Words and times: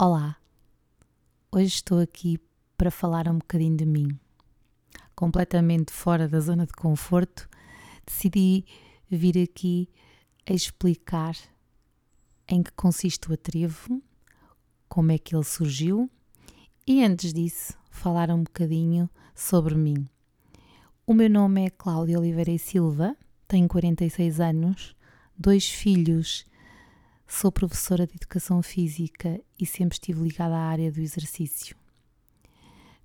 Olá, 0.00 0.36
hoje 1.50 1.74
estou 1.74 1.98
aqui 1.98 2.38
para 2.76 2.88
falar 2.88 3.26
um 3.26 3.38
bocadinho 3.38 3.76
de 3.76 3.84
mim. 3.84 4.16
Completamente 5.16 5.92
fora 5.92 6.28
da 6.28 6.38
zona 6.38 6.64
de 6.64 6.72
conforto, 6.72 7.48
decidi 8.06 8.64
vir 9.10 9.36
aqui 9.42 9.90
a 10.48 10.52
explicar 10.52 11.34
em 12.46 12.62
que 12.62 12.70
consiste 12.74 13.28
o 13.28 13.34
atrevo, 13.34 14.00
como 14.88 15.10
é 15.10 15.18
que 15.18 15.34
ele 15.34 15.42
surgiu 15.42 16.08
e 16.86 17.04
antes 17.04 17.32
disso 17.32 17.76
falar 17.90 18.30
um 18.30 18.44
bocadinho 18.44 19.10
sobre 19.34 19.74
mim. 19.74 20.08
O 21.04 21.12
meu 21.12 21.28
nome 21.28 21.66
é 21.66 21.70
Cláudia 21.70 22.20
Oliveira 22.20 22.52
e 22.52 22.58
Silva, 22.60 23.16
tenho 23.48 23.66
46 23.66 24.38
anos, 24.38 24.94
dois 25.36 25.68
filhos 25.68 26.46
Sou 27.30 27.52
professora 27.52 28.06
de 28.06 28.14
Educação 28.14 28.62
Física 28.62 29.38
e 29.60 29.66
sempre 29.66 29.96
estive 29.96 30.22
ligada 30.22 30.56
à 30.56 30.60
área 30.60 30.90
do 30.90 30.98
exercício. 30.98 31.76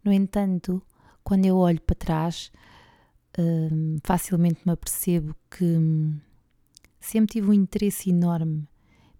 No 0.02 0.14
entanto, 0.14 0.82
quando 1.26 1.46
eu 1.46 1.58
olho 1.58 1.82
para 1.82 1.94
trás, 1.94 2.50
hum, 3.38 3.98
facilmente 4.02 4.62
me 4.66 4.72
apercebo 4.72 5.36
que 5.52 5.66
hum, 5.66 6.18
sempre 7.02 7.34
tive 7.34 7.50
um 7.50 7.54
interesse 7.54 8.12
enorme 8.12 8.66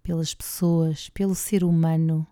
pelas 0.02 0.34
pessoas, 0.34 1.10
pelo 1.10 1.34
ser 1.34 1.64
humano, 1.64 2.26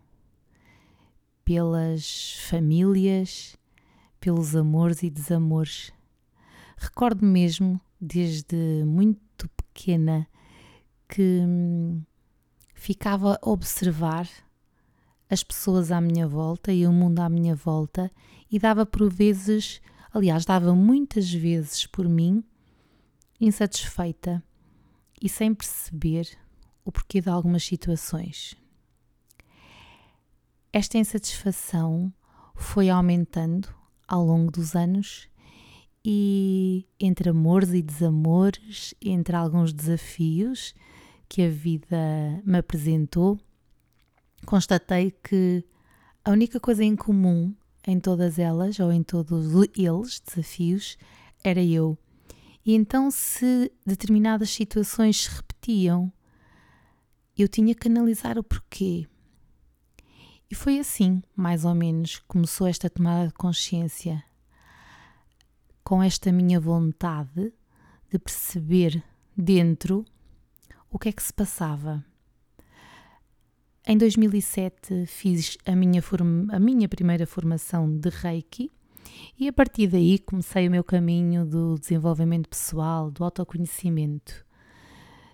pelas 1.45 2.39
famílias, 2.49 3.55
pelos 4.19 4.57
amores 4.57 5.03
e 5.03 5.11
desamores. 5.11 5.93
Recordo 6.79 7.25
mesmo, 7.25 7.79
desde 8.01 8.83
muito 8.87 9.47
pequena, 9.51 10.27
que 11.07 11.23
hum, 11.23 12.03
ficava 12.83 13.39
a 13.41 13.49
observar 13.49 14.29
as 15.31 15.45
pessoas 15.45 15.93
à 15.93 16.01
minha 16.01 16.27
volta 16.27 16.73
e 16.73 16.85
o 16.85 16.93
mundo 16.93 17.21
à 17.21 17.29
minha 17.29 17.55
volta 17.55 18.11
e 18.51 18.59
dava 18.59 18.85
por 18.85 19.09
vezes, 19.09 19.81
aliás, 20.13 20.45
dava 20.45 20.75
muitas 20.75 21.33
vezes 21.33 21.87
por 21.87 22.09
mim 22.09 22.43
insatisfeita 23.41 24.43
e 25.23 25.29
sem 25.29 25.55
perceber 25.55 26.27
o 26.85 26.91
porquê 26.91 27.21
de 27.21 27.29
algumas 27.29 27.63
situações. 27.65 28.57
Esta 30.73 30.99
insatisfação 30.99 32.13
foi 32.57 32.91
aumentando 32.91 33.73
ao 34.09 34.27
longo 34.27 34.51
dos 34.51 34.75
anos 34.75 35.29
e 36.05 36.85
entre 36.99 37.31
amores 37.31 37.71
e 37.71 37.81
desamores, 37.81 38.93
entre 39.01 39.37
alguns 39.37 39.73
desafios 39.73 40.75
que 41.33 41.41
a 41.41 41.49
vida 41.49 42.43
me 42.45 42.59
apresentou, 42.59 43.41
constatei 44.45 45.13
que 45.13 45.65
a 46.23 46.31
única 46.31 46.61
coisa 46.61 46.85
em 46.85 46.95
comum 46.95 47.55
em 47.87 47.99
todas 47.99 48.39
elas, 48.39 48.79
ou 48.79 48.93
em 48.93 49.03
todos 49.03 49.47
eles, 49.75 50.21
desafios, 50.21 50.99
era 51.43 51.65
eu. 51.65 51.97
E 52.67 52.75
então, 52.75 53.11
se 53.11 53.73
determinadas 53.87 54.51
situações 54.51 55.23
se 55.23 55.31
repetiam, 55.35 56.13
eu 57.35 57.49
tinha 57.49 57.75
que 57.75 57.89
analisar 57.89 58.39
o 58.39 58.45
porquê. 58.45 59.09
E 60.51 60.55
foi 60.55 60.79
assim, 60.79 61.23
mais 61.35 61.65
ou 61.65 61.75
menos, 61.75 62.19
começou 62.29 62.67
esta 62.67 62.91
tomada 62.91 63.29
de 63.29 63.33
consciência, 63.33 64.23
com 65.83 66.03
esta 66.03 66.31
minha 66.31 66.61
vontade 66.61 67.55
de 68.11 68.19
perceber 68.19 69.03
dentro 69.35 70.05
o 70.93 70.99
que 70.99 71.09
é 71.09 71.13
que 71.13 71.23
se 71.23 71.33
passava? 71.33 72.05
Em 73.85 73.97
2007 73.97 75.07
fiz 75.07 75.57
a 75.67 75.75
minha, 75.75 76.03
a 76.53 76.61
minha 76.61 76.89
primeira 76.89 77.27
formação 77.27 77.91
de 77.99 78.11
Reiki 78.11 78.71
e 79.39 79.49
a 79.49 79.53
partir 79.53 79.89
daí 79.89 80.19
comecei 80.19 80.69
o 80.69 80.71
meu 80.71 80.85
caminho 80.85 81.45
do 81.45 81.79
desenvolvimento 81.79 82.49
pessoal, 82.49 83.11
do 83.11 83.25
autoconhecimento, 83.25 84.45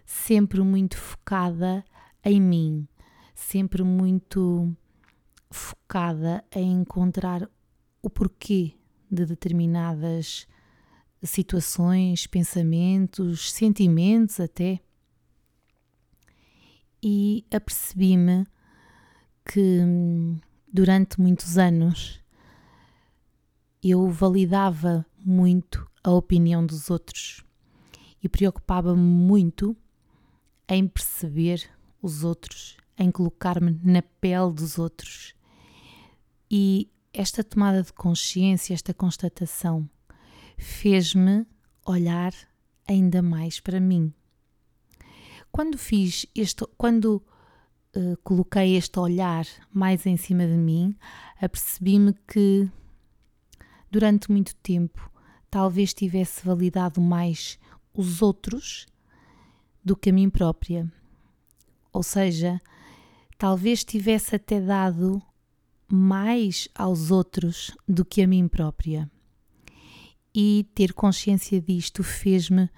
sempre 0.06 0.62
muito 0.62 0.96
focada 0.96 1.84
em 2.24 2.40
mim, 2.40 2.88
sempre 3.34 3.82
muito 3.82 4.74
focada 5.50 6.42
em 6.54 6.80
encontrar 6.80 7.50
o 8.00 8.08
porquê 8.08 8.74
de 9.10 9.26
determinadas 9.26 10.46
situações, 11.22 12.26
pensamentos, 12.26 13.50
sentimentos 13.52 14.38
até 14.38 14.80
e 17.02 17.44
apercebi-me 17.52 18.46
que 19.44 19.80
durante 20.72 21.20
muitos 21.20 21.56
anos 21.56 22.20
eu 23.82 24.08
validava 24.10 25.06
muito 25.24 25.88
a 26.02 26.10
opinião 26.10 26.64
dos 26.64 26.90
outros 26.90 27.44
e 28.22 28.28
preocupava-me 28.28 29.00
muito 29.00 29.76
em 30.68 30.86
perceber 30.86 31.70
os 32.02 32.24
outros, 32.24 32.76
em 32.98 33.10
colocar-me 33.10 33.78
na 33.82 34.02
pele 34.02 34.52
dos 34.52 34.78
outros. 34.78 35.34
E 36.50 36.90
esta 37.12 37.42
tomada 37.42 37.82
de 37.82 37.92
consciência, 37.92 38.74
esta 38.74 38.92
constatação, 38.92 39.88
fez-me 40.56 41.46
olhar 41.86 42.32
ainda 42.86 43.22
mais 43.22 43.60
para 43.60 43.80
mim. 43.80 44.12
Quando 45.58 45.76
fiz 45.76 46.24
este, 46.36 46.64
quando 46.76 47.20
uh, 47.96 48.16
coloquei 48.22 48.76
este 48.76 48.96
olhar 49.00 49.44
mais 49.72 50.06
em 50.06 50.16
cima 50.16 50.46
de 50.46 50.56
mim, 50.56 50.96
apercebi-me 51.42 52.14
que 52.28 52.70
durante 53.90 54.30
muito 54.30 54.54
tempo 54.54 55.10
talvez 55.50 55.92
tivesse 55.92 56.46
validado 56.46 57.00
mais 57.00 57.58
os 57.92 58.22
outros 58.22 58.86
do 59.84 59.96
que 59.96 60.10
a 60.10 60.12
mim 60.12 60.30
própria. 60.30 60.88
Ou 61.92 62.04
seja, 62.04 62.62
talvez 63.36 63.82
tivesse 63.82 64.36
até 64.36 64.60
dado 64.60 65.20
mais 65.88 66.68
aos 66.72 67.10
outros 67.10 67.76
do 67.88 68.04
que 68.04 68.22
a 68.22 68.28
mim 68.28 68.46
própria. 68.46 69.10
E 70.32 70.68
ter 70.72 70.92
consciência 70.92 71.60
disto 71.60 72.04
fez-me 72.04 72.70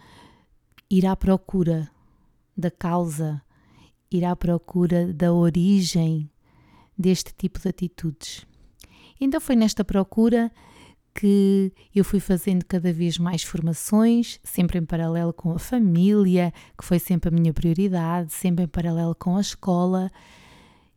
ir 0.90 1.04
à 1.04 1.14
procura 1.14 1.90
da 2.56 2.70
causa, 2.70 3.42
ir 4.10 4.24
à 4.24 4.34
procura 4.34 5.12
da 5.12 5.32
origem 5.32 6.30
deste 6.98 7.32
tipo 7.34 7.58
de 7.58 7.68
atitudes. 7.68 8.46
Então 9.20 9.40
foi 9.40 9.54
nesta 9.54 9.84
procura 9.84 10.50
que 11.14 11.72
eu 11.94 12.04
fui 12.04 12.20
fazendo 12.20 12.64
cada 12.64 12.92
vez 12.92 13.18
mais 13.18 13.42
formações, 13.42 14.40
sempre 14.44 14.78
em 14.78 14.84
paralelo 14.84 15.32
com 15.32 15.52
a 15.52 15.58
família, 15.58 16.52
que 16.78 16.84
foi 16.84 16.98
sempre 16.98 17.28
a 17.28 17.32
minha 17.32 17.52
prioridade, 17.52 18.32
sempre 18.32 18.64
em 18.64 18.68
paralelo 18.68 19.14
com 19.14 19.36
a 19.36 19.40
escola. 19.40 20.10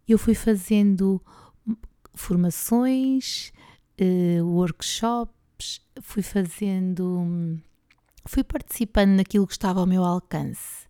Eu 0.08 0.18
fui 0.18 0.36
fazendo 0.36 1.22
formações, 2.14 3.52
uh, 4.00 4.46
workshops, 4.46 5.82
fui 6.02 6.22
fazendo, 6.22 7.60
fui 8.26 8.44
participando 8.44 9.12
naquilo 9.12 9.48
que 9.48 9.54
estava 9.54 9.80
ao 9.80 9.88
meu 9.88 10.04
alcance 10.04 10.88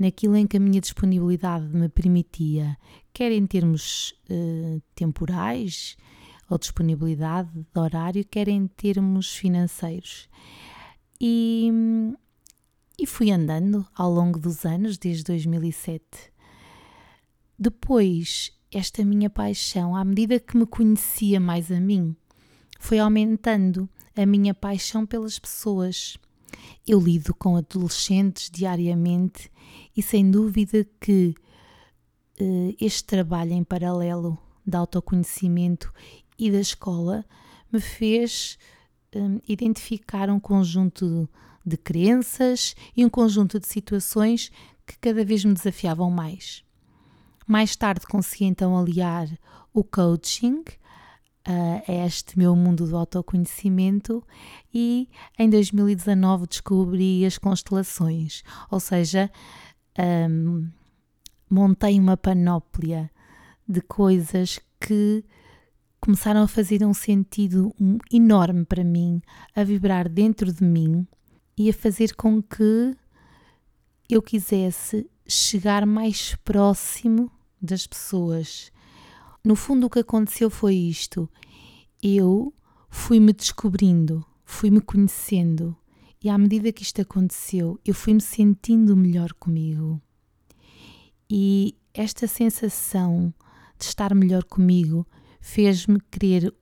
naquilo 0.00 0.34
em 0.34 0.46
que 0.46 0.56
a 0.56 0.60
minha 0.60 0.80
disponibilidade 0.80 1.66
me 1.66 1.86
permitia, 1.86 2.74
quer 3.12 3.30
em 3.30 3.46
termos 3.46 4.14
uh, 4.30 4.82
temporais 4.94 5.94
ou 6.48 6.56
disponibilidade 6.58 7.50
de 7.52 7.78
horário, 7.78 8.24
quer 8.24 8.48
em 8.48 8.66
termos 8.66 9.36
financeiros. 9.36 10.26
E, 11.20 11.70
e 12.98 13.06
fui 13.06 13.30
andando 13.30 13.86
ao 13.94 14.10
longo 14.10 14.38
dos 14.38 14.64
anos, 14.64 14.96
desde 14.96 15.22
2007. 15.24 16.02
Depois, 17.58 18.52
esta 18.72 19.04
minha 19.04 19.28
paixão, 19.28 19.94
à 19.94 20.02
medida 20.02 20.40
que 20.40 20.56
me 20.56 20.64
conhecia 20.64 21.38
mais 21.38 21.70
a 21.70 21.78
mim, 21.78 22.16
foi 22.80 22.98
aumentando 22.98 23.86
a 24.16 24.24
minha 24.24 24.54
paixão 24.54 25.04
pelas 25.04 25.38
pessoas 25.38 26.16
Eu 26.86 27.00
lido 27.00 27.34
com 27.34 27.56
adolescentes 27.56 28.50
diariamente 28.50 29.50
e 29.96 30.02
sem 30.02 30.30
dúvida 30.30 30.86
que 31.00 31.34
uh, 32.40 32.74
este 32.80 33.04
trabalho 33.04 33.52
em 33.52 33.64
paralelo 33.64 34.38
de 34.66 34.76
autoconhecimento 34.76 35.92
e 36.38 36.50
da 36.50 36.60
escola 36.60 37.24
me 37.72 37.80
fez 37.80 38.58
um, 39.14 39.40
identificar 39.46 40.30
um 40.30 40.40
conjunto 40.40 41.28
de 41.64 41.76
crenças 41.76 42.74
e 42.96 43.04
um 43.04 43.10
conjunto 43.10 43.60
de 43.60 43.66
situações 43.66 44.50
que 44.86 44.98
cada 44.98 45.24
vez 45.24 45.44
me 45.44 45.54
desafiavam 45.54 46.10
mais. 46.10 46.64
Mais 47.46 47.76
tarde 47.76 48.06
consegui 48.06 48.44
então 48.44 48.78
aliar 48.78 49.28
o 49.72 49.84
coaching 49.84 50.64
a 51.86 52.06
este 52.06 52.38
meu 52.38 52.54
mundo 52.54 52.86
do 52.86 52.96
autoconhecimento 52.96 54.22
e 54.72 55.08
em 55.38 55.48
2019 55.48 56.46
descobri 56.46 57.24
as 57.24 57.38
constelações, 57.38 58.42
ou 58.70 58.78
seja, 58.78 59.30
um, 59.98 60.68
montei 61.50 61.98
uma 61.98 62.16
panóplia 62.16 63.10
de 63.68 63.80
coisas 63.80 64.60
que 64.80 65.24
começaram 66.00 66.42
a 66.42 66.48
fazer 66.48 66.84
um 66.84 66.94
sentido 66.94 67.74
enorme 68.10 68.64
para 68.64 68.82
mim, 68.82 69.20
a 69.54 69.62
vibrar 69.62 70.08
dentro 70.08 70.52
de 70.52 70.64
mim 70.64 71.06
e 71.56 71.68
a 71.68 71.74
fazer 71.74 72.14
com 72.14 72.42
que 72.42 72.96
eu 74.08 74.22
quisesse 74.22 75.08
chegar 75.26 75.86
mais 75.86 76.34
próximo 76.36 77.30
das 77.60 77.86
pessoas. 77.86 78.72
No 79.42 79.56
fundo, 79.56 79.86
o 79.86 79.90
que 79.90 80.00
aconteceu 80.00 80.50
foi 80.50 80.74
isto: 80.74 81.28
eu 82.02 82.54
fui-me 82.88 83.32
descobrindo, 83.32 84.24
fui-me 84.44 84.80
conhecendo, 84.80 85.76
e 86.22 86.28
à 86.28 86.36
medida 86.36 86.72
que 86.72 86.82
isto 86.82 87.00
aconteceu, 87.00 87.80
eu 87.84 87.94
fui-me 87.94 88.20
sentindo 88.20 88.96
melhor 88.96 89.32
comigo. 89.32 90.00
E 91.30 91.74
esta 91.94 92.26
sensação 92.26 93.32
de 93.78 93.84
estar 93.86 94.14
melhor 94.14 94.44
comigo 94.44 95.06
fez-me 95.40 95.98
querer 96.10 96.54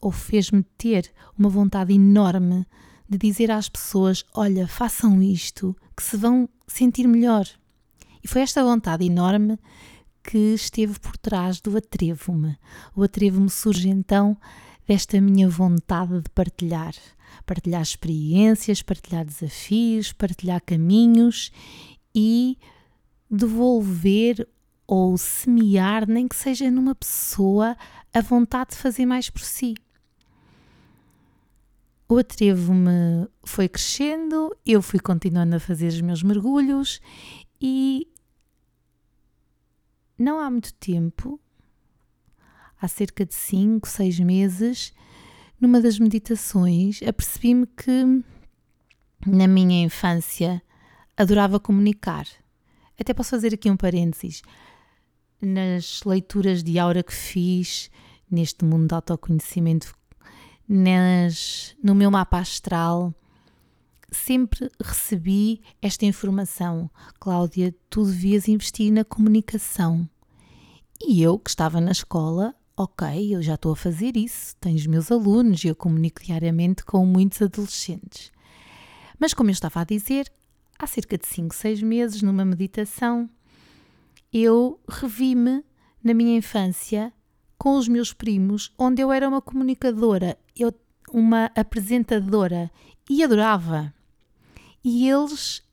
ou 0.00 0.12
fez-me 0.12 0.62
ter 0.76 1.10
uma 1.38 1.48
vontade 1.48 1.94
enorme 1.94 2.66
de 3.08 3.16
dizer 3.16 3.50
às 3.50 3.68
pessoas: 3.68 4.24
olha, 4.34 4.68
façam 4.68 5.22
isto, 5.22 5.74
que 5.96 6.02
se 6.02 6.16
vão 6.16 6.48
sentir 6.66 7.06
melhor. 7.06 7.46
E 8.22 8.28
foi 8.28 8.42
esta 8.42 8.62
vontade 8.62 9.06
enorme 9.06 9.58
que 10.26 10.54
esteve 10.54 10.98
por 10.98 11.16
trás 11.16 11.60
do 11.60 11.76
Atrevo-me. 11.76 12.58
O 12.94 13.04
Atrevo-me 13.04 13.48
surge 13.48 13.88
então 13.88 14.36
desta 14.86 15.20
minha 15.20 15.48
vontade 15.48 16.20
de 16.20 16.28
partilhar. 16.30 16.94
Partilhar 17.44 17.82
experiências, 17.82 18.82
partilhar 18.82 19.24
desafios, 19.24 20.12
partilhar 20.12 20.60
caminhos 20.60 21.52
e 22.14 22.58
devolver 23.30 24.48
ou 24.86 25.16
semear, 25.16 26.08
nem 26.08 26.26
que 26.26 26.36
seja 26.36 26.70
numa 26.70 26.94
pessoa, 26.94 27.76
a 28.12 28.20
vontade 28.20 28.70
de 28.70 28.76
fazer 28.76 29.06
mais 29.06 29.30
por 29.30 29.42
si. 29.42 29.74
O 32.08 32.18
atrevo-me 32.18 33.28
foi 33.44 33.68
crescendo, 33.68 34.56
eu 34.64 34.80
fui 34.80 35.00
continuando 35.00 35.56
a 35.56 35.60
fazer 35.60 35.88
os 35.88 36.00
meus 36.00 36.22
mergulhos 36.22 37.00
e 37.60 38.06
não 40.18 40.40
há 40.40 40.50
muito 40.50 40.72
tempo, 40.74 41.40
há 42.80 42.88
cerca 42.88 43.24
de 43.24 43.34
5, 43.34 43.88
6 43.88 44.20
meses, 44.20 44.92
numa 45.60 45.80
das 45.80 45.98
meditações, 45.98 47.02
apercebi-me 47.02 47.66
que 47.66 48.22
na 49.26 49.46
minha 49.46 49.84
infância 49.84 50.62
adorava 51.16 51.58
comunicar. 51.58 52.26
Até 52.98 53.12
posso 53.12 53.30
fazer 53.30 53.54
aqui 53.54 53.70
um 53.70 53.76
parênteses 53.76 54.42
nas 55.40 56.02
leituras 56.04 56.62
de 56.62 56.78
aura 56.78 57.02
que 57.02 57.14
fiz 57.14 57.90
neste 58.30 58.64
mundo 58.64 58.88
de 58.88 58.94
autoconhecimento, 58.94 59.94
nas, 60.68 61.76
no 61.82 61.94
meu 61.94 62.10
mapa 62.10 62.38
astral, 62.38 63.14
sempre 64.10 64.70
recebi 64.82 65.62
esta 65.80 66.04
informação: 66.04 66.90
Cláudia, 67.18 67.74
tu 67.90 68.04
devias 68.04 68.48
investir 68.48 68.92
na 68.92 69.04
comunicação. 69.04 70.08
E 71.00 71.22
eu, 71.22 71.38
que 71.38 71.50
estava 71.50 71.80
na 71.80 71.92
escola, 71.92 72.54
ok, 72.76 73.34
eu 73.34 73.42
já 73.42 73.54
estou 73.54 73.72
a 73.72 73.76
fazer 73.76 74.16
isso, 74.16 74.56
tenho 74.60 74.76
os 74.76 74.86
meus 74.86 75.10
alunos 75.10 75.62
e 75.64 75.68
eu 75.68 75.74
comunico 75.74 76.22
diariamente 76.22 76.84
com 76.84 77.04
muitos 77.04 77.40
adolescentes. 77.42 78.30
Mas, 79.18 79.32
como 79.32 79.50
eu 79.50 79.52
estava 79.52 79.80
a 79.80 79.84
dizer, 79.84 80.30
há 80.78 80.86
cerca 80.86 81.16
de 81.16 81.26
5, 81.26 81.54
6 81.54 81.82
meses, 81.82 82.22
numa 82.22 82.44
meditação, 82.44 83.28
eu 84.32 84.80
revi-me 84.88 85.64
na 86.02 86.12
minha 86.12 86.36
infância 86.36 87.12
com 87.58 87.76
os 87.76 87.88
meus 87.88 88.12
primos, 88.12 88.72
onde 88.78 89.02
eu 89.02 89.10
era 89.10 89.28
uma 89.28 89.40
comunicadora, 89.40 90.38
eu, 90.54 90.72
uma 91.10 91.50
apresentadora 91.54 92.70
e 93.08 93.22
adorava. 93.24 93.94
E 94.86 95.10
eles 95.10 95.64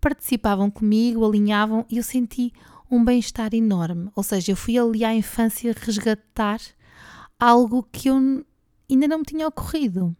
participavam 0.00 0.70
comigo, 0.70 1.26
alinhavam 1.26 1.84
e 1.90 1.96
eu 1.96 2.04
senti 2.04 2.52
um 2.88 3.04
bem-estar 3.04 3.52
enorme. 3.52 4.08
Ou 4.14 4.22
seja, 4.22 4.52
eu 4.52 4.56
fui 4.56 4.78
ali 4.78 5.04
à 5.04 5.12
infância 5.12 5.74
resgatar 5.76 6.60
algo 7.40 7.82
que 7.90 8.08
eu 8.08 8.44
ainda 8.88 9.08
não 9.08 9.18
me 9.18 9.24
tinha 9.24 9.48
ocorrido. 9.48 10.16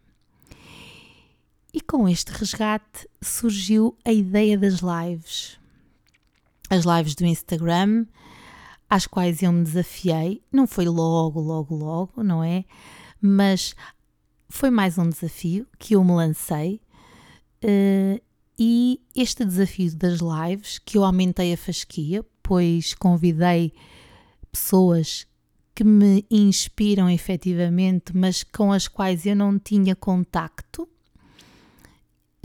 E 1.73 1.81
com 1.81 2.09
este 2.09 2.33
resgate 2.33 3.09
surgiu 3.23 3.97
a 4.05 4.13
ideia 4.13 4.59
das 4.59 4.81
lives 4.81 5.61
as 6.69 6.85
lives 6.85 7.15
do 7.15 7.25
Instagram, 7.25 8.07
às 8.91 9.07
quais 9.07 9.41
eu 9.41 9.53
me 9.53 9.63
desafiei. 9.63 10.43
Não 10.51 10.67
foi 10.67 10.87
logo, 10.87 11.41
logo, 11.41 11.77
logo, 11.77 12.25
não 12.25 12.43
é? 12.43 12.65
Mas 13.21 13.75
foi 14.49 14.71
mais 14.71 14.99
um 14.99 15.09
desafio 15.09 15.67
que 15.79 15.95
eu 15.95 16.03
me 16.03 16.13
lancei. 16.13 16.81
Uh, 17.63 18.21
e 18.59 19.01
este 19.15 19.45
desafio 19.45 19.95
das 19.95 20.21
lives, 20.21 20.79
que 20.79 20.97
eu 20.97 21.05
aumentei 21.05 21.53
a 21.53 21.57
fasquia, 21.57 22.25
pois 22.43 22.95
convidei 22.95 23.73
pessoas 24.51 25.27
que 25.75 25.85
me 25.85 26.25
inspiram 26.31 27.11
efetivamente, 27.11 28.17
mas 28.17 28.43
com 28.43 28.73
as 28.73 28.89
quais 28.89 29.27
eu 29.27 29.37
não 29.37 29.59
tinha 29.59 29.95
contacto. 29.95 30.89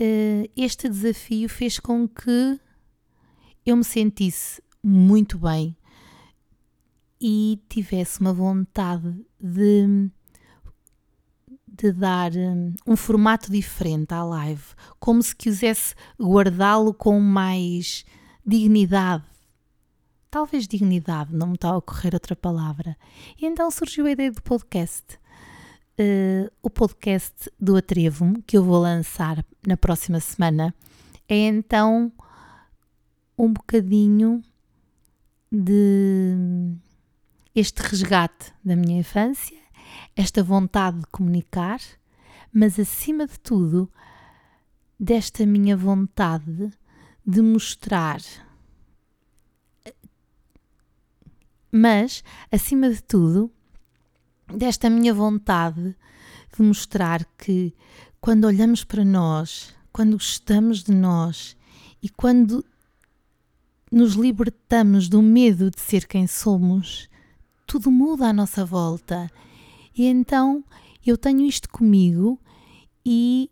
Uh, 0.00 0.50
este 0.56 0.88
desafio 0.88 1.48
fez 1.48 1.78
com 1.78 2.06
que 2.06 2.60
eu 3.64 3.76
me 3.76 3.84
sentisse 3.84 4.60
muito 4.82 5.38
bem 5.38 5.76
e 7.20 7.60
tivesse 7.68 8.20
uma 8.20 8.32
vontade 8.32 9.24
de, 9.40 10.10
de 11.74 11.90
dar 11.90 12.32
um, 12.36 12.74
um 12.86 12.96
formato 12.96 13.50
diferente 13.50 14.12
à 14.12 14.22
live, 14.22 14.62
como 15.00 15.22
se 15.22 15.34
quisesse 15.34 15.94
guardá-lo 16.20 16.92
com 16.92 17.18
mais 17.18 18.04
dignidade. 18.44 19.24
Talvez 20.30 20.68
dignidade, 20.68 21.34
não 21.34 21.48
me 21.48 21.54
está 21.54 21.70
a 21.70 21.76
ocorrer 21.76 22.14
outra 22.14 22.36
palavra. 22.36 22.96
E 23.40 23.46
então 23.46 23.70
surgiu 23.70 24.06
a 24.06 24.10
ideia 24.10 24.30
do 24.30 24.42
podcast. 24.42 25.18
Uh, 25.98 26.50
o 26.62 26.70
podcast 26.70 27.50
do 27.60 27.76
Atrevo-me, 27.76 28.42
que 28.42 28.56
eu 28.56 28.64
vou 28.64 28.80
lançar 28.80 29.44
na 29.66 29.76
próxima 29.76 30.20
semana, 30.20 30.74
é 31.28 31.36
então 31.36 32.12
um 33.36 33.52
bocadinho 33.52 34.42
de 35.50 36.34
este 37.54 37.82
resgate 37.82 38.52
da 38.64 38.74
minha 38.74 39.00
infância, 39.00 39.61
esta 40.16 40.42
vontade 40.42 41.00
de 41.00 41.06
comunicar, 41.06 41.80
mas 42.52 42.78
acima 42.78 43.26
de 43.26 43.38
tudo, 43.38 43.90
desta 44.98 45.44
minha 45.46 45.76
vontade 45.76 46.70
de 47.26 47.40
mostrar. 47.40 48.20
Mas, 51.70 52.22
acima 52.50 52.90
de 52.90 53.02
tudo, 53.02 53.50
desta 54.46 54.90
minha 54.90 55.14
vontade 55.14 55.96
de 56.54 56.62
mostrar 56.62 57.24
que 57.38 57.74
quando 58.20 58.44
olhamos 58.44 58.84
para 58.84 59.04
nós, 59.04 59.74
quando 59.92 60.12
gostamos 60.12 60.82
de 60.82 60.92
nós 60.92 61.56
e 62.02 62.08
quando 62.08 62.64
nos 63.90 64.14
libertamos 64.14 65.08
do 65.08 65.20
medo 65.22 65.70
de 65.70 65.80
ser 65.80 66.06
quem 66.06 66.26
somos, 66.26 67.08
tudo 67.66 67.90
muda 67.90 68.28
à 68.28 68.32
nossa 68.32 68.64
volta. 68.64 69.30
E 69.96 70.06
então 70.06 70.64
eu 71.04 71.18
tenho 71.18 71.46
isto 71.46 71.68
comigo 71.68 72.40
e 73.04 73.50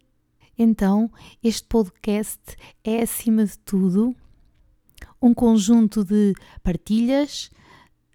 então 0.56 1.10
este 1.42 1.66
podcast 1.66 2.40
é 2.84 3.02
acima 3.02 3.44
de 3.44 3.58
tudo 3.58 4.14
um 5.20 5.34
conjunto 5.34 6.04
de 6.04 6.34
partilhas 6.62 7.50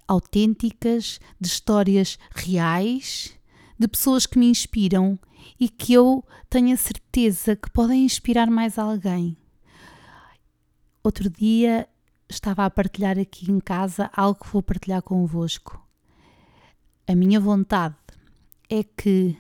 autênticas, 0.08 1.20
de 1.40 1.48
histórias 1.48 2.18
reais, 2.36 3.34
de 3.78 3.88
pessoas 3.88 4.26
que 4.26 4.40
me 4.40 4.50
inspiram 4.50 5.20
e 5.60 5.68
que 5.70 5.94
eu 5.94 6.24
tenho 6.50 6.74
a 6.74 6.78
certeza 6.78 7.56
que 7.56 7.70
podem 7.70 8.06
inspirar 8.06 8.50
mais 8.50 8.78
alguém. 8.78 9.38
Outro 11.04 11.30
dia 11.30 11.88
estava 12.30 12.66
a 12.66 12.70
partilhar 12.70 13.20
aqui 13.20 13.52
em 13.52 13.60
casa 13.60 14.10
algo 14.16 14.40
que 14.40 14.52
vou 14.52 14.64
partilhar 14.64 15.02
convosco. 15.02 15.82
A 17.08 17.14
minha 17.14 17.40
vontade 17.40 17.96
é 18.70 18.84
que 18.84 19.38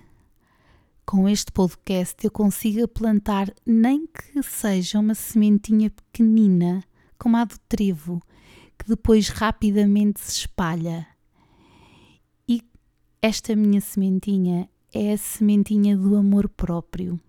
com 1.06 1.28
este 1.28 1.52
podcast 1.52 2.24
eu 2.24 2.32
consiga 2.32 2.88
plantar 2.88 3.54
nem 3.66 4.08
que 4.08 4.42
seja 4.44 5.00
uma 5.00 5.16
sementinha 5.16 5.90
pequenina, 5.90 6.84
como 7.18 7.38
a 7.38 7.46
do 7.46 7.58
trevo, 7.68 8.22
que 8.78 8.88
depois 8.88 9.30
rapidamente 9.30 10.20
se 10.20 10.32
espalha. 10.40 11.08
E 12.48 12.62
esta 13.22 13.56
minha 13.56 13.82
sementinha 13.82 14.70
é 14.94 15.14
a 15.14 15.18
sementinha 15.18 15.98
do 15.98 16.16
amor 16.16 16.50
próprio, 16.50 17.20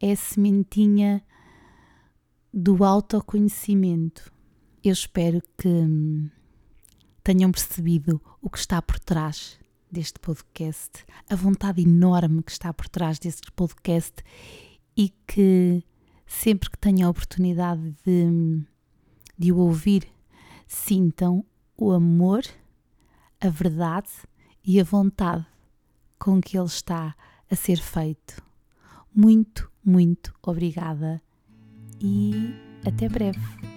é 0.00 0.12
a 0.12 0.16
sementinha 0.16 1.22
do 2.52 2.84
autoconhecimento. 2.84 4.32
Eu 4.84 4.92
espero 4.92 5.42
que 5.56 5.68
hum, 5.68 6.28
tenham 7.22 7.50
percebido 7.52 8.20
o 8.40 8.50
que 8.50 8.58
está 8.58 8.82
por 8.82 8.98
trás 8.98 9.61
deste 9.92 10.18
podcast, 10.18 11.04
a 11.28 11.36
vontade 11.36 11.82
enorme 11.82 12.42
que 12.42 12.50
está 12.50 12.72
por 12.72 12.88
trás 12.88 13.18
deste 13.18 13.52
podcast 13.52 14.14
e 14.96 15.10
que 15.26 15.84
sempre 16.26 16.70
que 16.70 16.78
tenham 16.78 17.08
a 17.08 17.10
oportunidade 17.10 17.94
de, 18.04 18.64
de 19.38 19.52
o 19.52 19.58
ouvir, 19.58 20.08
sintam 20.66 21.44
o 21.76 21.92
amor, 21.92 22.42
a 23.38 23.50
verdade 23.50 24.08
e 24.64 24.80
a 24.80 24.84
vontade 24.84 25.46
com 26.18 26.40
que 26.40 26.56
ele 26.56 26.66
está 26.66 27.14
a 27.50 27.54
ser 27.54 27.76
feito. 27.76 28.42
Muito, 29.14 29.70
muito 29.84 30.34
obrigada 30.42 31.20
e 32.00 32.54
até 32.86 33.08
breve. 33.08 33.71